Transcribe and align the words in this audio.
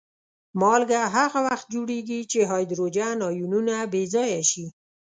مالګه 0.59 1.01
هغه 1.15 1.39
وخت 1.47 1.65
جوړیږي 1.73 2.19
چې 2.31 2.39
هایدروجن 2.51 3.17
آیونونه 3.29 3.75
بې 3.91 4.03
ځایه 4.13 4.41
شي. 4.51 4.65